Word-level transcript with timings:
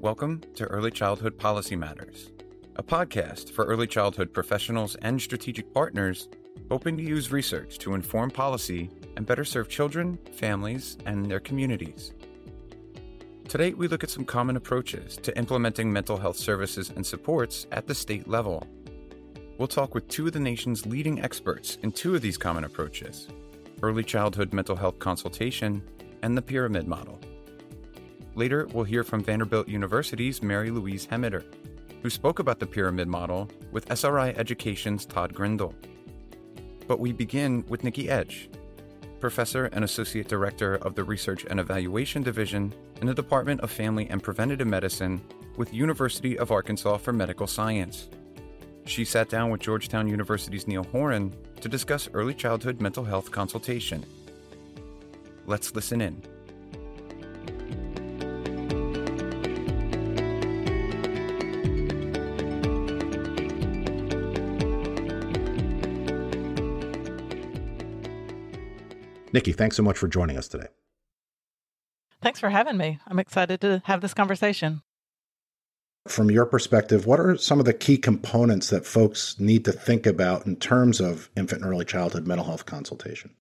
Welcome 0.00 0.42
to 0.54 0.64
Early 0.66 0.90
Childhood 0.90 1.38
Policy 1.38 1.76
Matters, 1.76 2.30
a 2.76 2.82
podcast 2.82 3.50
for 3.50 3.64
early 3.64 3.86
childhood 3.86 4.32
professionals 4.32 4.96
and 4.96 5.20
strategic 5.20 5.72
partners 5.72 6.28
hoping 6.70 6.96
to 6.96 7.02
use 7.02 7.32
research 7.32 7.78
to 7.78 7.94
inform 7.94 8.30
policy 8.30 8.90
and 9.16 9.26
better 9.26 9.44
serve 9.44 9.68
children, 9.68 10.18
families, 10.32 10.98
and 11.06 11.26
their 11.26 11.40
communities. 11.40 12.12
Today, 13.48 13.74
we 13.74 13.88
look 13.88 14.04
at 14.04 14.10
some 14.10 14.24
common 14.24 14.56
approaches 14.56 15.16
to 15.18 15.36
implementing 15.38 15.92
mental 15.92 16.16
health 16.16 16.36
services 16.36 16.90
and 16.94 17.06
supports 17.06 17.66
at 17.72 17.86
the 17.86 17.94
state 17.94 18.28
level. 18.28 18.66
We'll 19.56 19.68
talk 19.68 19.94
with 19.94 20.08
two 20.08 20.26
of 20.26 20.32
the 20.32 20.40
nation's 20.40 20.84
leading 20.84 21.22
experts 21.22 21.78
in 21.82 21.92
two 21.92 22.16
of 22.16 22.22
these 22.22 22.36
common 22.36 22.64
approaches 22.64 23.28
early 23.82 24.02
childhood 24.02 24.52
mental 24.52 24.74
health 24.74 24.98
consultation 24.98 25.82
and 26.22 26.36
the 26.36 26.42
pyramid 26.42 26.88
model. 26.88 27.20
Later, 28.34 28.66
we'll 28.72 28.84
hear 28.84 29.04
from 29.04 29.22
Vanderbilt 29.22 29.68
University's 29.68 30.42
Mary 30.42 30.70
Louise 30.70 31.06
Hemmeter, 31.06 31.44
who 32.02 32.08
spoke 32.08 32.38
about 32.38 32.58
the 32.58 32.66
pyramid 32.66 33.06
model 33.06 33.48
with 33.72 33.90
SRI 33.90 34.30
Education's 34.30 35.04
Todd 35.04 35.34
Grindal. 35.34 35.74
But 36.88 36.98
we 36.98 37.12
begin 37.12 37.64
with 37.68 37.84
Nikki 37.84 38.08
Edge, 38.08 38.48
professor 39.20 39.66
and 39.66 39.84
associate 39.84 40.28
director 40.28 40.76
of 40.76 40.94
the 40.94 41.04
Research 41.04 41.44
and 41.48 41.60
Evaluation 41.60 42.22
Division 42.22 42.74
in 43.00 43.06
the 43.06 43.14
Department 43.14 43.60
of 43.60 43.70
Family 43.70 44.08
and 44.08 44.22
Preventative 44.22 44.66
Medicine 44.66 45.20
with 45.56 45.74
University 45.74 46.38
of 46.38 46.50
Arkansas 46.50 46.96
for 46.96 47.12
Medical 47.12 47.46
Science. 47.46 48.08
She 48.86 49.04
sat 49.04 49.28
down 49.28 49.50
with 49.50 49.60
Georgetown 49.60 50.08
University's 50.08 50.68
Neal 50.68 50.84
Horen 50.84 51.32
to 51.60 51.68
discuss 51.68 52.08
early 52.14 52.34
childhood 52.34 52.80
mental 52.80 53.04
health 53.04 53.30
consultation. 53.30 54.04
Let's 55.46 55.74
listen 55.74 56.00
in. 56.00 56.22
Nikki, 69.32 69.50
thanks 69.50 69.76
so 69.76 69.82
much 69.82 69.98
for 69.98 70.06
joining 70.06 70.38
us 70.38 70.46
today. 70.46 70.68
Thanks 72.22 72.38
for 72.38 72.50
having 72.50 72.76
me. 72.76 73.00
I'm 73.08 73.18
excited 73.18 73.60
to 73.62 73.82
have 73.86 74.00
this 74.00 74.14
conversation. 74.14 74.82
From 76.06 76.30
your 76.30 76.44
perspective, 76.44 77.06
what 77.06 77.18
are 77.18 77.36
some 77.36 77.58
of 77.58 77.64
the 77.64 77.72
key 77.72 77.96
components 77.96 78.68
that 78.68 78.84
folks 78.84 79.40
need 79.40 79.64
to 79.64 79.72
think 79.72 80.06
about 80.06 80.46
in 80.46 80.56
terms 80.56 81.00
of 81.00 81.30
infant 81.34 81.62
and 81.62 81.70
early 81.70 81.86
childhood 81.86 82.26
mental 82.26 82.46
health 82.46 82.66
consultation? 82.66 83.34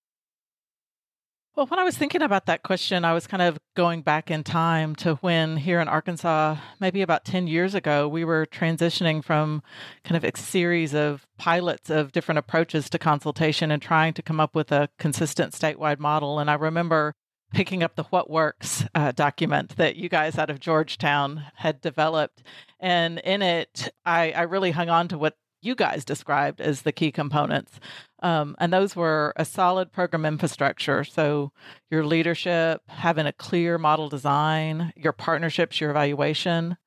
Well, 1.55 1.67
when 1.67 1.78
I 1.78 1.83
was 1.83 1.95
thinking 1.95 2.23
about 2.23 2.47
that 2.47 2.64
question, 2.64 3.05
I 3.05 3.14
was 3.14 3.28
kind 3.28 3.44
of 3.44 3.59
going 3.75 4.02
back 4.02 4.31
in 4.31 4.44
time 4.44 4.95
to 4.95 5.16
when 5.16 5.58
here 5.58 5.80
in 5.80 5.88
Arkansas, 5.88 6.55
maybe 6.80 7.03
about 7.03 7.25
10 7.25 7.45
years 7.45 7.75
ago, 7.75 8.08
we 8.08 8.25
were 8.25 8.47
transitioning 8.47 9.23
from 9.23 9.61
kind 10.03 10.17
of 10.17 10.23
a 10.23 10.36
series 10.36 10.95
of 10.95 11.27
pilots 11.38 11.92
of 11.92 12.11
different 12.11 12.39
approaches 12.39 12.89
to 12.89 12.98
consultation 12.98 13.70
and 13.70 13.83
trying 13.83 14.14
to 14.16 14.23
come 14.23 14.39
up 14.39 14.55
with 14.55 14.72
a 14.72 14.89
consistent 14.98 15.53
statewide 15.53 16.00
model. 16.00 16.39
And 16.39 16.50
I 16.50 16.55
remember 16.55 17.14
picking 17.53 17.83
up 17.83 17.95
the 17.95 18.03
What 18.03 18.29
Works 18.29 18.83
uh, 18.95 19.11
document 19.11 19.77
that 19.77 19.95
you 19.95 20.09
guys 20.09 20.37
out 20.37 20.49
of 20.49 20.59
Georgetown 20.59 21.43
had 21.55 21.79
developed. 21.79 22.43
And 22.79 23.19
in 23.19 23.41
it, 23.41 23.93
I, 24.05 24.31
I 24.31 24.41
really 24.41 24.71
hung 24.71 24.89
on 24.89 25.07
to 25.09 25.17
what 25.17 25.37
you 25.61 25.75
guys 25.75 26.03
described 26.03 26.59
as 26.59 26.81
the 26.81 26.91
key 26.91 27.11
components. 27.11 27.79
Um, 28.21 28.55
and 28.59 28.73
those 28.73 28.95
were 28.95 29.33
a 29.35 29.45
solid 29.45 29.91
program 29.91 30.25
infrastructure. 30.25 31.03
So, 31.03 31.51
your 31.89 32.05
leadership, 32.05 32.81
having 32.87 33.25
a 33.25 33.33
clear 33.33 33.77
model 33.77 34.09
design, 34.09 34.92
your 34.95 35.13
partnerships, 35.13 35.80
your 35.80 35.92
evaluation. 35.92 36.77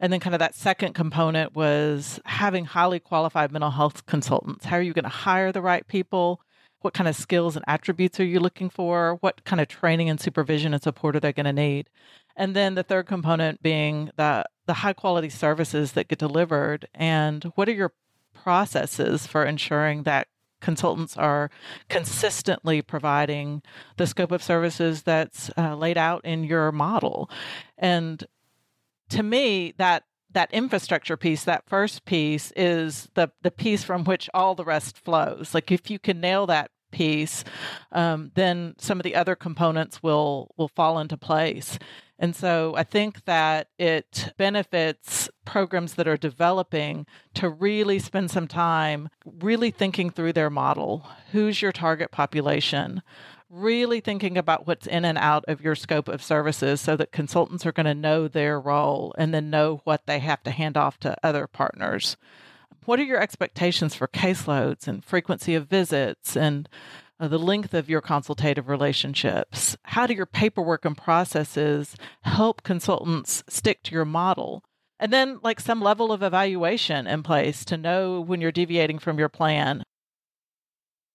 And 0.00 0.12
then, 0.12 0.20
kind 0.20 0.34
of 0.34 0.40
that 0.40 0.54
second 0.54 0.94
component 0.94 1.54
was 1.54 2.20
having 2.24 2.64
highly 2.64 3.00
qualified 3.00 3.52
mental 3.52 3.70
health 3.70 4.06
consultants. 4.06 4.64
How 4.64 4.76
are 4.76 4.82
you 4.82 4.92
going 4.94 5.04
to 5.04 5.08
hire 5.10 5.52
the 5.52 5.62
right 5.62 5.86
people? 5.86 6.40
What 6.84 6.92
kind 6.92 7.08
of 7.08 7.16
skills 7.16 7.56
and 7.56 7.64
attributes 7.66 8.20
are 8.20 8.26
you 8.26 8.40
looking 8.40 8.68
for? 8.68 9.16
What 9.22 9.42
kind 9.44 9.58
of 9.58 9.68
training 9.68 10.10
and 10.10 10.20
supervision 10.20 10.74
and 10.74 10.82
support 10.82 11.16
are 11.16 11.20
they 11.20 11.32
going 11.32 11.46
to 11.46 11.52
need? 11.52 11.88
And 12.36 12.54
then 12.54 12.74
the 12.74 12.82
third 12.82 13.06
component 13.06 13.62
being 13.62 14.10
the 14.16 14.44
the 14.66 14.74
high 14.74 14.92
quality 14.92 15.30
services 15.30 15.92
that 15.92 16.08
get 16.08 16.18
delivered 16.18 16.86
and 16.94 17.44
what 17.54 17.70
are 17.70 17.72
your 17.72 17.94
processes 18.34 19.26
for 19.26 19.46
ensuring 19.46 20.02
that 20.02 20.28
consultants 20.60 21.16
are 21.16 21.50
consistently 21.88 22.82
providing 22.82 23.62
the 23.96 24.06
scope 24.06 24.32
of 24.32 24.42
services 24.42 25.02
that's 25.04 25.50
uh, 25.56 25.74
laid 25.74 25.96
out 25.96 26.22
in 26.24 26.44
your 26.44 26.70
model 26.70 27.30
and 27.78 28.26
to 29.08 29.22
me 29.22 29.72
that 29.78 30.04
that 30.34 30.52
infrastructure 30.52 31.16
piece, 31.16 31.44
that 31.44 31.64
first 31.66 32.04
piece, 32.04 32.52
is 32.54 33.08
the 33.14 33.30
the 33.42 33.50
piece 33.50 33.82
from 33.82 34.04
which 34.04 34.28
all 34.34 34.54
the 34.54 34.64
rest 34.64 34.98
flows. 34.98 35.54
Like 35.54 35.72
if 35.72 35.90
you 35.90 35.98
can 35.98 36.20
nail 36.20 36.46
that 36.46 36.70
piece, 36.94 37.44
um, 37.92 38.30
then 38.34 38.74
some 38.78 39.00
of 39.00 39.04
the 39.04 39.16
other 39.16 39.34
components 39.34 40.02
will 40.02 40.54
will 40.56 40.68
fall 40.68 40.98
into 40.98 41.16
place. 41.16 41.78
And 42.18 42.36
so 42.36 42.74
I 42.76 42.84
think 42.84 43.24
that 43.24 43.68
it 43.76 44.32
benefits 44.38 45.28
programs 45.44 45.94
that 45.94 46.06
are 46.06 46.16
developing 46.16 47.06
to 47.34 47.48
really 47.48 47.98
spend 47.98 48.30
some 48.30 48.46
time 48.46 49.08
really 49.24 49.72
thinking 49.72 50.10
through 50.10 50.32
their 50.32 50.50
model. 50.50 51.06
Who's 51.32 51.60
your 51.60 51.72
target 51.72 52.12
population? 52.12 53.02
Really 53.50 54.00
thinking 54.00 54.38
about 54.38 54.66
what's 54.66 54.86
in 54.86 55.04
and 55.04 55.18
out 55.18 55.44
of 55.48 55.60
your 55.60 55.74
scope 55.74 56.08
of 56.08 56.22
services 56.22 56.80
so 56.80 56.96
that 56.96 57.12
consultants 57.12 57.66
are 57.66 57.72
going 57.72 57.86
to 57.86 57.94
know 57.94 58.28
their 58.28 58.60
role 58.60 59.12
and 59.18 59.34
then 59.34 59.50
know 59.50 59.80
what 59.84 60.06
they 60.06 60.20
have 60.20 60.42
to 60.44 60.50
hand 60.52 60.76
off 60.76 60.98
to 61.00 61.16
other 61.22 61.48
partners. 61.48 62.16
What 62.84 63.00
are 63.00 63.04
your 63.04 63.20
expectations 63.20 63.94
for 63.94 64.06
caseloads 64.06 64.86
and 64.86 65.04
frequency 65.04 65.54
of 65.54 65.68
visits 65.68 66.36
and 66.36 66.68
uh, 67.18 67.28
the 67.28 67.38
length 67.38 67.72
of 67.72 67.88
your 67.88 68.02
consultative 68.02 68.68
relationships? 68.68 69.76
How 69.84 70.06
do 70.06 70.14
your 70.14 70.26
paperwork 70.26 70.84
and 70.84 70.96
processes 70.96 71.96
help 72.22 72.62
consultants 72.62 73.42
stick 73.48 73.82
to 73.84 73.94
your 73.94 74.04
model? 74.04 74.62
And 75.00 75.12
then, 75.12 75.40
like 75.42 75.60
some 75.60 75.80
level 75.80 76.12
of 76.12 76.22
evaluation 76.22 77.06
in 77.06 77.22
place 77.22 77.64
to 77.66 77.76
know 77.76 78.20
when 78.20 78.40
you're 78.40 78.52
deviating 78.52 78.98
from 78.98 79.18
your 79.18 79.28
plan. 79.28 79.82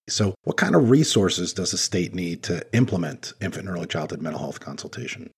So, 0.09 0.36
what 0.44 0.57
kind 0.57 0.75
of 0.75 0.90
resources 0.90 1.53
does 1.53 1.72
a 1.72 1.78
state 1.78 2.13
need 2.13 2.44
to 2.44 2.66
implement 2.74 3.34
infant 3.40 3.68
and 3.68 3.78
early 3.78 3.88
childhood 3.88 4.22
mental 4.22 4.41
health 4.41 4.59
consultation? 4.59 5.31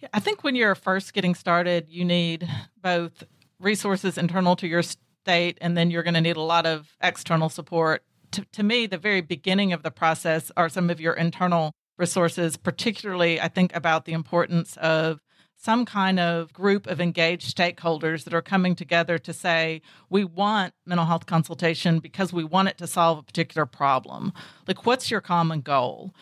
Yeah, 0.00 0.08
I 0.12 0.20
think 0.20 0.44
when 0.44 0.54
you're 0.54 0.74
first 0.74 1.14
getting 1.14 1.34
started, 1.34 1.86
you 1.88 2.04
need 2.04 2.48
both 2.82 3.24
resources 3.58 4.18
internal 4.18 4.56
to 4.56 4.66
your 4.66 4.82
state, 5.24 5.58
and 5.60 5.76
then 5.76 5.90
you're 5.90 6.02
going 6.02 6.14
to 6.14 6.20
need 6.20 6.36
a 6.36 6.42
lot 6.42 6.66
of 6.66 6.96
external 7.02 7.48
support. 7.48 8.02
To, 8.32 8.44
to 8.52 8.62
me, 8.62 8.86
the 8.86 8.98
very 8.98 9.20
beginning 9.20 9.72
of 9.72 9.82
the 9.82 9.90
process 9.90 10.50
are 10.56 10.68
some 10.68 10.90
of 10.90 11.00
your 11.00 11.14
internal 11.14 11.72
resources, 11.98 12.56
particularly, 12.56 13.40
I 13.40 13.48
think 13.48 13.74
about 13.74 14.04
the 14.04 14.12
importance 14.12 14.76
of 14.78 15.20
some 15.56 15.84
kind 15.84 16.18
of 16.18 16.52
group 16.54 16.86
of 16.86 17.00
engaged 17.00 17.54
stakeholders 17.54 18.24
that 18.24 18.32
are 18.32 18.40
coming 18.40 18.74
together 18.74 19.18
to 19.18 19.32
say, 19.32 19.82
we 20.08 20.24
want 20.24 20.72
mental 20.86 21.04
health 21.04 21.26
consultation 21.26 21.98
because 21.98 22.32
we 22.32 22.42
want 22.42 22.68
it 22.68 22.78
to 22.78 22.86
solve 22.86 23.18
a 23.18 23.22
particular 23.22 23.66
problem. 23.66 24.32
Like, 24.66 24.86
what's 24.86 25.10
your 25.10 25.20
common 25.20 25.60
goal? 25.60 26.14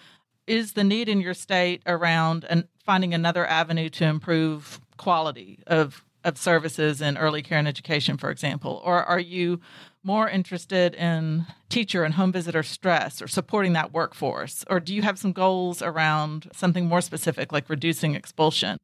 Is 0.48 0.72
the 0.72 0.82
need 0.82 1.08
in 1.08 1.20
your 1.20 1.34
state 1.34 1.82
around 1.86 2.46
and 2.50 2.66
finding 2.84 3.14
another 3.14 3.46
avenue 3.46 3.90
to 3.90 4.04
improve 4.04 4.80
quality 4.96 5.60
of 5.68 6.04
of 6.24 6.38
services 6.38 7.00
in 7.00 7.16
early 7.16 7.42
care 7.42 7.58
and 7.58 7.68
education, 7.68 8.16
for 8.16 8.30
example? 8.30 8.80
Or 8.84 9.02
are 9.04 9.20
you 9.20 9.60
more 10.02 10.28
interested 10.28 10.94
in 10.94 11.46
teacher 11.68 12.04
and 12.04 12.14
home 12.14 12.32
visitor 12.32 12.62
stress 12.62 13.20
or 13.20 13.28
supporting 13.28 13.72
that 13.74 13.92
workforce? 13.92 14.64
Or 14.68 14.80
do 14.80 14.94
you 14.94 15.02
have 15.02 15.18
some 15.18 15.32
goals 15.32 15.82
around 15.82 16.48
something 16.52 16.86
more 16.86 17.00
specific, 17.00 17.52
like 17.52 17.68
reducing 17.68 18.14
expulsion? 18.14 18.78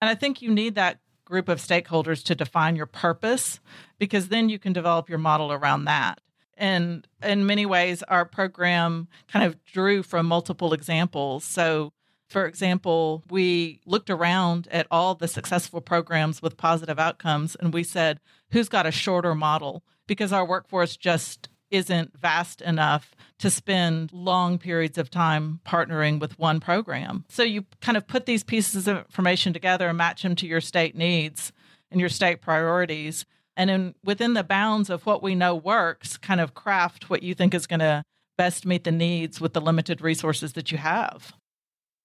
And 0.00 0.08
I 0.08 0.14
think 0.14 0.40
you 0.40 0.52
need 0.52 0.74
that 0.76 1.00
group 1.24 1.48
of 1.48 1.58
stakeholders 1.58 2.24
to 2.24 2.34
define 2.34 2.76
your 2.76 2.86
purpose 2.86 3.60
because 3.98 4.28
then 4.28 4.48
you 4.48 4.58
can 4.58 4.72
develop 4.72 5.08
your 5.08 5.18
model 5.18 5.52
around 5.52 5.84
that. 5.84 6.20
And 6.56 7.06
in 7.22 7.46
many 7.46 7.66
ways, 7.66 8.02
our 8.04 8.24
program 8.24 9.08
kind 9.30 9.44
of 9.44 9.62
drew 9.64 10.02
from 10.02 10.26
multiple 10.26 10.72
examples. 10.72 11.44
So 11.44 11.92
for 12.28 12.46
example, 12.46 13.24
we 13.30 13.80
looked 13.86 14.10
around 14.10 14.68
at 14.70 14.86
all 14.90 15.14
the 15.14 15.28
successful 15.28 15.80
programs 15.80 16.42
with 16.42 16.56
positive 16.56 16.98
outcomes 16.98 17.56
and 17.56 17.72
we 17.72 17.82
said, 17.82 18.20
who's 18.50 18.68
got 18.68 18.86
a 18.86 18.90
shorter 18.90 19.34
model? 19.34 19.82
Because 20.06 20.32
our 20.32 20.46
workforce 20.46 20.96
just 20.96 21.48
isn't 21.70 22.16
vast 22.16 22.60
enough 22.62 23.14
to 23.38 23.50
spend 23.50 24.12
long 24.12 24.58
periods 24.58 24.98
of 24.98 25.10
time 25.10 25.60
partnering 25.66 26.18
with 26.18 26.38
one 26.38 26.60
program. 26.60 27.24
So 27.28 27.42
you 27.42 27.64
kind 27.80 27.96
of 27.96 28.06
put 28.06 28.26
these 28.26 28.42
pieces 28.42 28.88
of 28.88 28.98
information 28.98 29.52
together 29.52 29.88
and 29.88 29.98
match 29.98 30.22
them 30.22 30.34
to 30.36 30.46
your 30.46 30.60
state 30.60 30.96
needs 30.96 31.52
and 31.90 32.00
your 32.00 32.08
state 32.08 32.40
priorities. 32.40 33.24
and 33.56 33.70
in 33.70 33.94
within 34.04 34.34
the 34.34 34.44
bounds 34.44 34.88
of 34.88 35.04
what 35.04 35.22
we 35.22 35.34
know 35.34 35.54
works, 35.54 36.16
kind 36.16 36.40
of 36.40 36.54
craft 36.54 37.10
what 37.10 37.22
you 37.22 37.34
think 37.34 37.54
is 37.54 37.66
going 37.66 37.80
to 37.80 38.02
best 38.36 38.64
meet 38.64 38.84
the 38.84 38.92
needs 38.92 39.40
with 39.40 39.52
the 39.52 39.60
limited 39.60 40.00
resources 40.00 40.52
that 40.52 40.70
you 40.70 40.78
have. 40.78 41.34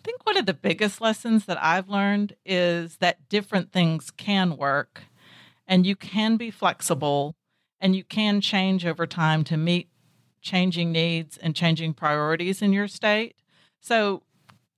I 0.03 0.05
think 0.05 0.25
one 0.25 0.35
of 0.35 0.45
the 0.45 0.53
biggest 0.53 0.99
lessons 0.99 1.45
that 1.45 1.63
I've 1.63 1.87
learned 1.87 2.35
is 2.45 2.97
that 2.97 3.29
different 3.29 3.71
things 3.71 4.11
can 4.11 4.57
work 4.57 5.03
and 5.65 5.85
you 5.87 5.95
can 5.95 6.35
be 6.35 6.51
flexible 6.51 7.35
and 7.79 7.95
you 7.95 8.03
can 8.03 8.41
change 8.41 8.85
over 8.85 9.07
time 9.07 9.45
to 9.45 9.55
meet 9.55 9.87
changing 10.41 10.91
needs 10.91 11.37
and 11.37 11.55
changing 11.55 11.93
priorities 11.93 12.61
in 12.61 12.73
your 12.73 12.89
state. 12.89 13.37
So 13.79 14.23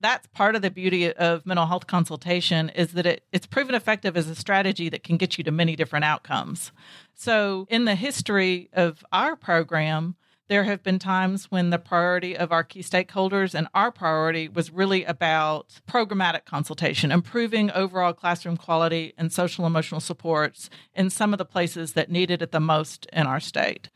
that's 0.00 0.28
part 0.28 0.54
of 0.54 0.62
the 0.62 0.70
beauty 0.70 1.12
of 1.12 1.44
mental 1.44 1.66
health 1.66 1.88
consultation 1.88 2.68
is 2.68 2.92
that 2.92 3.06
it, 3.06 3.24
it's 3.32 3.46
proven 3.46 3.74
effective 3.74 4.16
as 4.16 4.30
a 4.30 4.36
strategy 4.36 4.88
that 4.90 5.02
can 5.02 5.16
get 5.16 5.38
you 5.38 5.42
to 5.42 5.50
many 5.50 5.74
different 5.74 6.04
outcomes. 6.04 6.70
So 7.16 7.66
in 7.68 7.84
the 7.84 7.96
history 7.96 8.68
of 8.72 9.04
our 9.10 9.34
program, 9.34 10.14
there 10.48 10.64
have 10.64 10.82
been 10.82 10.98
times 10.98 11.50
when 11.50 11.70
the 11.70 11.78
priority 11.78 12.36
of 12.36 12.52
our 12.52 12.62
key 12.62 12.80
stakeholders 12.80 13.54
and 13.54 13.68
our 13.74 13.90
priority 13.90 14.48
was 14.48 14.70
really 14.70 15.04
about 15.04 15.80
programmatic 15.88 16.44
consultation, 16.44 17.10
improving 17.10 17.70
overall 17.72 18.12
classroom 18.12 18.56
quality 18.56 19.12
and 19.18 19.32
social 19.32 19.66
emotional 19.66 20.00
supports 20.00 20.70
in 20.94 21.10
some 21.10 21.34
of 21.34 21.38
the 21.38 21.44
places 21.44 21.94
that 21.94 22.10
needed 22.10 22.42
it 22.42 22.52
the 22.52 22.60
most 22.60 23.06
in 23.12 23.26
our 23.26 23.40
state. 23.40 23.90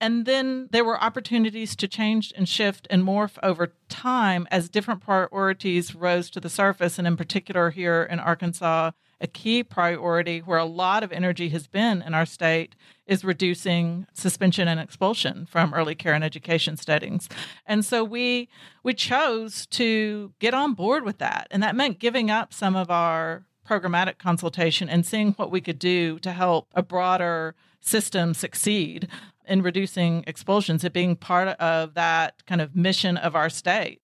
And 0.00 0.24
then 0.24 0.68
there 0.70 0.84
were 0.84 1.02
opportunities 1.02 1.76
to 1.76 1.86
change 1.86 2.32
and 2.34 2.48
shift 2.48 2.86
and 2.88 3.02
morph 3.02 3.36
over 3.42 3.74
time 3.88 4.48
as 4.50 4.70
different 4.70 5.02
priorities 5.02 5.94
rose 5.94 6.30
to 6.30 6.40
the 6.40 6.48
surface. 6.48 6.98
And 6.98 7.06
in 7.06 7.18
particular, 7.18 7.70
here 7.70 8.02
in 8.02 8.18
Arkansas, 8.18 8.92
a 9.20 9.26
key 9.26 9.62
priority 9.62 10.40
where 10.40 10.58
a 10.58 10.64
lot 10.64 11.02
of 11.02 11.12
energy 11.12 11.50
has 11.50 11.66
been 11.66 12.02
in 12.02 12.14
our 12.14 12.26
state 12.26 12.74
is 13.06 13.24
reducing 13.24 14.06
suspension 14.14 14.68
and 14.68 14.80
expulsion 14.80 15.46
from 15.46 15.74
early 15.74 15.94
care 15.94 16.14
and 16.14 16.24
education 16.24 16.76
settings. 16.76 17.28
And 17.66 17.84
so 17.84 18.02
we 18.02 18.48
we 18.82 18.94
chose 18.94 19.66
to 19.66 20.32
get 20.38 20.54
on 20.54 20.74
board 20.74 21.04
with 21.04 21.18
that. 21.18 21.48
And 21.50 21.62
that 21.62 21.76
meant 21.76 21.98
giving 21.98 22.30
up 22.30 22.54
some 22.54 22.76
of 22.76 22.90
our 22.90 23.44
programmatic 23.68 24.18
consultation 24.18 24.88
and 24.88 25.04
seeing 25.04 25.32
what 25.32 25.50
we 25.50 25.60
could 25.60 25.78
do 25.78 26.18
to 26.20 26.32
help 26.32 26.68
a 26.74 26.82
broader 26.82 27.54
system 27.80 28.34
succeed 28.34 29.08
in 29.46 29.62
reducing 29.62 30.24
expulsions, 30.26 30.84
it 30.84 30.92
being 30.92 31.16
part 31.16 31.48
of 31.48 31.94
that 31.94 32.44
kind 32.46 32.60
of 32.60 32.74
mission 32.76 33.16
of 33.16 33.34
our 33.34 33.50
state. 33.50 34.00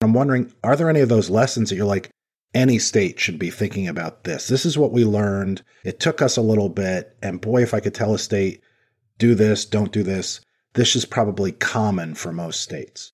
I'm 0.00 0.12
wondering, 0.12 0.52
are 0.64 0.76
there 0.76 0.90
any 0.90 1.00
of 1.00 1.08
those 1.08 1.30
lessons 1.30 1.70
that 1.70 1.76
you're 1.76 1.86
like, 1.86 2.10
any 2.54 2.78
state 2.78 3.18
should 3.18 3.38
be 3.38 3.50
thinking 3.50 3.88
about 3.88 4.24
this? 4.24 4.48
This 4.48 4.66
is 4.66 4.76
what 4.76 4.92
we 4.92 5.04
learned. 5.04 5.62
It 5.84 6.00
took 6.00 6.20
us 6.20 6.36
a 6.36 6.42
little 6.42 6.68
bit. 6.68 7.16
And 7.22 7.40
boy, 7.40 7.62
if 7.62 7.74
I 7.74 7.80
could 7.80 7.94
tell 7.94 8.14
a 8.14 8.18
state, 8.18 8.60
do 9.18 9.34
this, 9.34 9.64
don't 9.64 9.92
do 9.92 10.02
this, 10.02 10.40
this 10.74 10.96
is 10.96 11.04
probably 11.04 11.52
common 11.52 12.14
for 12.14 12.32
most 12.32 12.60
states. 12.60 13.12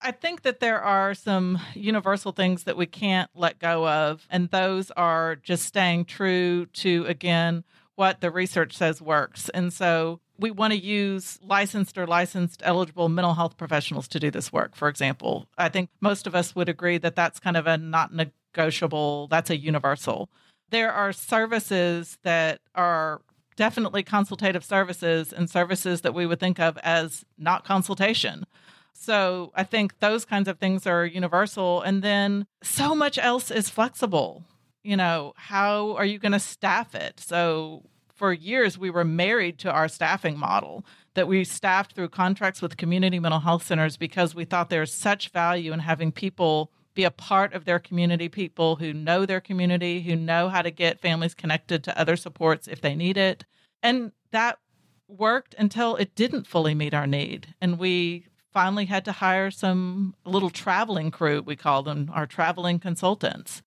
I 0.00 0.12
think 0.12 0.42
that 0.42 0.60
there 0.60 0.80
are 0.80 1.12
some 1.12 1.58
universal 1.74 2.32
things 2.32 2.64
that 2.64 2.76
we 2.76 2.86
can't 2.86 3.30
let 3.34 3.58
go 3.58 3.88
of, 3.88 4.26
and 4.30 4.48
those 4.50 4.92
are 4.92 5.34
just 5.36 5.66
staying 5.66 6.04
true 6.04 6.66
to, 6.66 7.04
again, 7.06 7.64
what 7.96 8.20
the 8.20 8.30
research 8.30 8.76
says 8.76 9.02
works. 9.02 9.48
And 9.48 9.72
so 9.72 10.20
we 10.38 10.50
want 10.50 10.72
to 10.72 10.78
use 10.78 11.38
licensed 11.42 11.98
or 11.98 12.06
licensed 12.06 12.62
eligible 12.64 13.08
mental 13.08 13.34
health 13.34 13.56
professionals 13.56 14.08
to 14.08 14.20
do 14.20 14.30
this 14.30 14.52
work, 14.52 14.76
for 14.76 14.88
example. 14.88 15.48
I 15.58 15.68
think 15.68 15.90
most 16.00 16.26
of 16.26 16.34
us 16.34 16.54
would 16.54 16.68
agree 16.68 16.98
that 16.98 17.16
that's 17.16 17.40
kind 17.40 17.56
of 17.56 17.66
a 17.66 17.76
not 17.76 18.14
negotiable, 18.14 19.26
that's 19.28 19.50
a 19.50 19.56
universal. 19.56 20.28
There 20.70 20.92
are 20.92 21.12
services 21.12 22.18
that 22.22 22.60
are 22.74 23.20
definitely 23.56 24.04
consultative 24.04 24.64
services 24.64 25.32
and 25.32 25.50
services 25.50 26.02
that 26.02 26.14
we 26.14 26.26
would 26.26 26.38
think 26.38 26.60
of 26.60 26.78
as 26.78 27.24
not 27.36 27.64
consultation. 27.64 28.46
So 28.92 29.52
I 29.54 29.64
think 29.64 29.98
those 29.98 30.24
kinds 30.24 30.48
of 30.48 30.58
things 30.58 30.86
are 30.86 31.04
universal. 31.04 31.82
And 31.82 32.02
then 32.02 32.46
so 32.62 32.94
much 32.94 33.18
else 33.18 33.50
is 33.50 33.68
flexible. 33.68 34.44
You 34.82 34.96
know, 34.96 35.34
how 35.36 35.94
are 35.96 36.04
you 36.04 36.18
going 36.18 36.32
to 36.32 36.40
staff 36.40 36.94
it? 36.94 37.18
So 37.20 37.82
for 38.18 38.32
years 38.32 38.76
we 38.76 38.90
were 38.90 39.04
married 39.04 39.58
to 39.60 39.70
our 39.70 39.88
staffing 39.88 40.36
model 40.38 40.84
that 41.14 41.28
we 41.28 41.44
staffed 41.44 41.94
through 41.94 42.08
contracts 42.08 42.60
with 42.60 42.76
community 42.76 43.18
mental 43.18 43.40
health 43.40 43.64
centers 43.64 43.96
because 43.96 44.34
we 44.34 44.44
thought 44.44 44.70
there's 44.70 44.92
such 44.92 45.30
value 45.30 45.72
in 45.72 45.78
having 45.78 46.12
people 46.12 46.70
be 46.94 47.04
a 47.04 47.10
part 47.12 47.52
of 47.52 47.64
their 47.64 47.78
community, 47.78 48.28
people 48.28 48.76
who 48.76 48.92
know 48.92 49.24
their 49.24 49.40
community, 49.40 50.02
who 50.02 50.16
know 50.16 50.48
how 50.48 50.60
to 50.60 50.70
get 50.70 51.00
families 51.00 51.32
connected 51.32 51.84
to 51.84 51.96
other 51.98 52.16
supports 52.16 52.66
if 52.66 52.80
they 52.80 52.96
need 52.96 53.16
it. 53.16 53.44
And 53.84 54.10
that 54.32 54.58
worked 55.06 55.54
until 55.56 55.94
it 55.94 56.16
didn't 56.16 56.48
fully 56.48 56.74
meet 56.74 56.94
our 56.94 57.06
need. 57.06 57.54
And 57.60 57.78
we 57.78 58.26
finally 58.52 58.86
had 58.86 59.04
to 59.04 59.12
hire 59.12 59.52
some 59.52 60.14
little 60.24 60.50
traveling 60.50 61.12
crew, 61.12 61.40
we 61.40 61.54
call 61.54 61.84
them 61.84 62.10
our 62.12 62.26
traveling 62.26 62.80
consultants. 62.80 63.62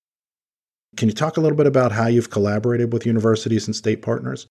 Can 0.96 1.08
you 1.08 1.14
talk 1.14 1.36
a 1.36 1.40
little 1.40 1.56
bit 1.56 1.66
about 1.66 1.92
how 1.92 2.06
you've 2.06 2.30
collaborated 2.30 2.92
with 2.92 3.06
universities 3.06 3.66
and 3.66 3.74
state 3.74 4.02
partners? 4.02 4.46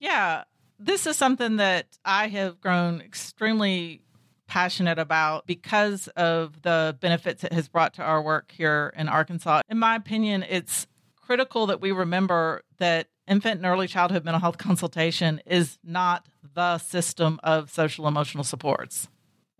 Yeah, 0.00 0.44
this 0.78 1.06
is 1.06 1.16
something 1.16 1.56
that 1.56 1.86
I 2.04 2.28
have 2.28 2.60
grown 2.60 3.00
extremely 3.00 4.02
passionate 4.48 4.98
about 4.98 5.46
because 5.46 6.08
of 6.08 6.60
the 6.62 6.96
benefits 7.00 7.44
it 7.44 7.52
has 7.52 7.68
brought 7.68 7.94
to 7.94 8.02
our 8.02 8.20
work 8.20 8.52
here 8.52 8.92
in 8.96 9.08
Arkansas. 9.08 9.62
In 9.68 9.78
my 9.78 9.94
opinion, 9.94 10.44
it's 10.48 10.86
critical 11.16 11.66
that 11.66 11.80
we 11.80 11.92
remember 11.92 12.62
that 12.78 13.06
infant 13.28 13.58
and 13.58 13.66
early 13.66 13.86
childhood 13.86 14.24
mental 14.24 14.40
health 14.40 14.58
consultation 14.58 15.40
is 15.46 15.78
not 15.84 16.26
the 16.54 16.78
system 16.78 17.38
of 17.44 17.70
social 17.70 18.08
emotional 18.08 18.44
supports 18.44 19.08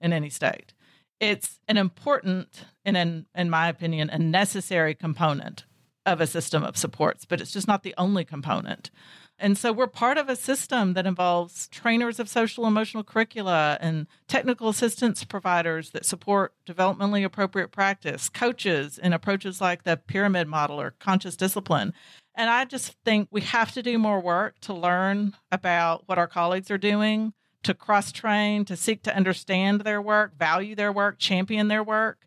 in 0.00 0.12
any 0.12 0.28
state 0.28 0.74
it's 1.22 1.60
an 1.68 1.78
important 1.78 2.66
and 2.84 2.96
in, 2.96 3.26
in 3.34 3.48
my 3.48 3.68
opinion 3.68 4.10
a 4.10 4.18
necessary 4.18 4.94
component 4.94 5.64
of 6.04 6.20
a 6.20 6.26
system 6.26 6.62
of 6.62 6.76
supports 6.76 7.24
but 7.24 7.40
it's 7.40 7.52
just 7.52 7.68
not 7.68 7.82
the 7.82 7.94
only 7.96 8.24
component 8.24 8.90
and 9.38 9.58
so 9.58 9.72
we're 9.72 9.88
part 9.88 10.18
of 10.18 10.28
a 10.28 10.36
system 10.36 10.94
that 10.94 11.04
involves 11.04 11.66
trainers 11.66 12.20
of 12.20 12.28
social 12.28 12.64
emotional 12.64 13.02
curricula 13.02 13.76
and 13.80 14.06
technical 14.28 14.68
assistance 14.68 15.24
providers 15.24 15.90
that 15.90 16.06
support 16.06 16.54
developmentally 16.64 17.24
appropriate 17.24 17.72
practice, 17.72 18.28
coaches 18.28 18.98
in 18.98 19.12
approaches 19.12 19.60
like 19.60 19.82
the 19.82 19.96
pyramid 19.96 20.46
model 20.46 20.80
or 20.80 20.92
conscious 20.92 21.36
discipline. 21.36 21.92
And 22.36 22.50
I 22.50 22.66
just 22.66 22.94
think 23.04 23.28
we 23.32 23.40
have 23.40 23.72
to 23.72 23.82
do 23.82 23.98
more 23.98 24.20
work 24.20 24.60
to 24.60 24.74
learn 24.74 25.34
about 25.50 26.04
what 26.06 26.18
our 26.18 26.28
colleagues 26.28 26.70
are 26.70 26.78
doing, 26.78 27.32
to 27.62 27.74
cross 27.74 28.12
train, 28.12 28.64
to 28.64 28.76
seek 28.76 29.02
to 29.02 29.16
understand 29.16 29.82
their 29.82 30.02
work, 30.02 30.36
value 30.36 30.74
their 30.74 30.92
work, 30.92 31.18
champion 31.18 31.68
their 31.68 31.82
work, 31.82 32.26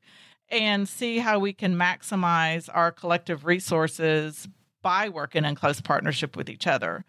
and 0.50 0.88
see 0.88 1.20
how 1.20 1.39
we 1.39 1.54
can 1.54 1.75
maximize 1.75 2.70
our 2.74 2.92
collective 2.92 3.46
resources 3.46 4.48
by 4.82 5.10
working 5.10 5.46
in 5.46 5.56
close 5.56 5.82
partnership 5.82 6.38
with 6.38 6.50
each 6.50 6.68
other. 6.68 7.04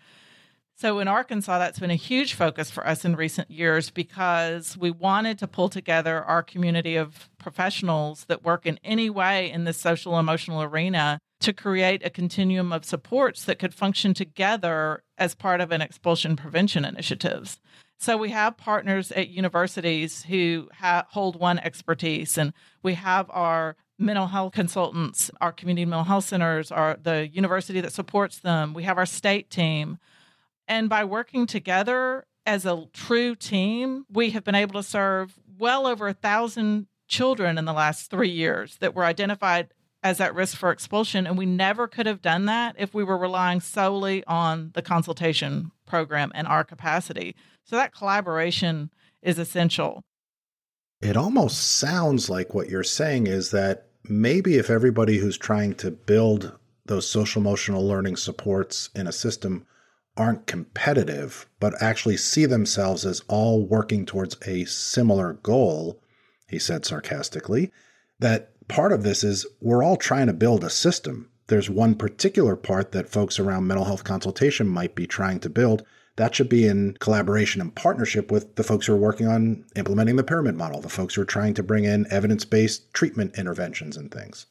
So 0.78 0.98
in 0.98 1.08
Arkansas, 1.08 1.58
that's 1.58 1.78
been 1.78 1.90
a 1.90 1.94
huge 1.94 2.34
focus 2.34 2.70
for 2.70 2.86
us 2.86 3.04
in 3.04 3.16
recent 3.16 3.50
years 3.50 3.88
because 3.88 4.76
we 4.76 4.90
wanted 4.90 5.38
to 5.38 5.48
pull 5.48 5.70
together 5.70 6.22
our 6.22 6.42
community 6.42 6.96
of 6.96 7.30
professionals 7.38 8.26
that 8.28 8.44
work 8.44 8.66
in 8.66 8.78
any 8.84 9.08
way 9.08 9.50
in 9.50 9.64
the 9.64 9.72
social 9.72 10.18
emotional 10.18 10.62
arena 10.62 11.18
to 11.40 11.54
create 11.54 12.04
a 12.04 12.10
continuum 12.10 12.72
of 12.72 12.84
supports 12.84 13.44
that 13.44 13.58
could 13.58 13.72
function 13.72 14.12
together 14.12 15.02
as 15.16 15.34
part 15.34 15.62
of 15.62 15.72
an 15.72 15.80
expulsion 15.80 16.36
prevention 16.36 16.84
initiatives. 16.84 17.58
So 17.98 18.16
we 18.16 18.30
have 18.30 18.56
partners 18.56 19.10
at 19.12 19.28
universities 19.28 20.24
who 20.24 20.68
ha- 20.74 21.06
hold 21.10 21.38
one 21.38 21.58
expertise, 21.58 22.36
and 22.36 22.52
we 22.82 22.94
have 22.94 23.26
our 23.30 23.76
mental 23.98 24.26
health 24.26 24.52
consultants, 24.52 25.30
our 25.40 25.52
community 25.52 25.86
mental 25.86 26.04
health 26.04 26.24
centers, 26.26 26.70
our 26.70 26.98
the 27.02 27.28
university 27.28 27.80
that 27.80 27.92
supports 27.92 28.38
them. 28.38 28.74
We 28.74 28.82
have 28.82 28.98
our 28.98 29.06
state 29.06 29.48
team, 29.48 29.98
and 30.68 30.88
by 30.88 31.04
working 31.04 31.46
together 31.46 32.26
as 32.44 32.66
a 32.66 32.86
true 32.92 33.34
team, 33.34 34.04
we 34.10 34.30
have 34.30 34.44
been 34.44 34.54
able 34.54 34.74
to 34.74 34.82
serve 34.82 35.38
well 35.58 35.86
over 35.86 36.08
a 36.08 36.12
thousand 36.12 36.86
children 37.08 37.56
in 37.56 37.64
the 37.64 37.72
last 37.72 38.10
three 38.10 38.28
years 38.28 38.76
that 38.78 38.94
were 38.94 39.04
identified 39.04 39.68
as 40.02 40.20
at 40.20 40.34
risk 40.34 40.56
for 40.56 40.70
expulsion. 40.70 41.26
And 41.26 41.36
we 41.36 41.46
never 41.46 41.88
could 41.88 42.06
have 42.06 42.22
done 42.22 42.46
that 42.46 42.76
if 42.78 42.94
we 42.94 43.04
were 43.04 43.18
relying 43.18 43.60
solely 43.60 44.24
on 44.24 44.70
the 44.74 44.82
consultation 44.82 45.72
program 45.86 46.30
and 46.34 46.46
our 46.46 46.64
capacity. 46.64 47.34
So 47.64 47.76
that 47.76 47.94
collaboration 47.94 48.90
is 49.22 49.38
essential. 49.38 50.04
It 51.00 51.16
almost 51.16 51.78
sounds 51.78 52.30
like 52.30 52.54
what 52.54 52.68
you're 52.68 52.82
saying 52.82 53.26
is 53.26 53.50
that 53.50 53.88
maybe 54.04 54.56
if 54.56 54.70
everybody 54.70 55.18
who's 55.18 55.36
trying 55.36 55.74
to 55.74 55.90
build 55.90 56.56
those 56.86 57.08
social 57.08 57.42
emotional 57.42 57.86
learning 57.86 58.16
supports 58.16 58.90
in 58.94 59.06
a 59.06 59.12
system 59.12 59.66
aren't 60.16 60.46
competitive, 60.46 61.46
but 61.60 61.74
actually 61.82 62.16
see 62.16 62.46
themselves 62.46 63.04
as 63.04 63.22
all 63.28 63.66
working 63.66 64.06
towards 64.06 64.36
a 64.46 64.64
similar 64.64 65.34
goal, 65.34 66.00
he 66.48 66.58
said 66.58 66.86
sarcastically, 66.86 67.70
that 68.18 68.52
part 68.68 68.92
of 68.92 69.02
this 69.02 69.24
is 69.24 69.46
we're 69.60 69.82
all 69.82 69.96
trying 69.96 70.26
to 70.26 70.32
build 70.32 70.64
a 70.64 70.70
system 70.70 71.30
there's 71.48 71.70
one 71.70 71.94
particular 71.94 72.56
part 72.56 72.92
that 72.92 73.08
folks 73.08 73.38
around 73.38 73.66
mental 73.66 73.84
health 73.84 74.04
consultation 74.04 74.66
might 74.66 74.94
be 74.94 75.06
trying 75.06 75.40
to 75.40 75.50
build, 75.50 75.84
that 76.16 76.34
should 76.34 76.48
be 76.48 76.66
in 76.66 76.96
collaboration 76.98 77.60
and 77.60 77.74
partnership 77.74 78.32
with 78.32 78.56
the 78.56 78.64
folks 78.64 78.86
who 78.86 78.94
are 78.94 78.98
working 78.98 79.28
on 79.28 79.64
implementing 79.76 80.16
the 80.16 80.24
pyramid 80.24 80.56
model, 80.56 80.80
the 80.80 80.88
folks 80.88 81.14
who 81.14 81.22
are 81.22 81.26
trying 81.26 81.54
to 81.54 81.62
bring 81.62 81.84
in 81.84 82.06
evidence 82.10 82.44
based 82.44 82.92
treatment 82.92 83.38
interventions 83.38 83.96
and 83.96 84.10
things. 84.10 84.46